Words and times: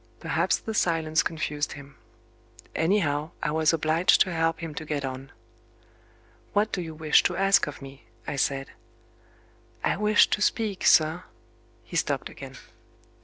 Perhaps 0.19 0.57
the 0.57 0.73
silence 0.73 1.21
confused 1.21 1.73
him. 1.73 1.95
Anyhow, 2.75 3.29
I 3.43 3.51
was 3.51 3.71
obliged 3.71 4.19
to 4.21 4.33
help 4.33 4.59
him 4.61 4.73
to 4.73 4.83
get 4.83 5.05
on. 5.05 5.31
"What 6.53 6.71
do 6.71 6.81
you 6.81 6.95
wish 6.95 7.21
to 7.21 7.37
ask 7.37 7.67
of 7.67 7.83
me?" 7.83 8.05
I 8.25 8.35
said. 8.37 8.71
"I 9.83 9.97
wished 9.97 10.31
to 10.33 10.41
speak, 10.41 10.87
sir" 10.87 11.25
He 11.83 11.95
stopped 11.97 12.29
again. 12.29 12.55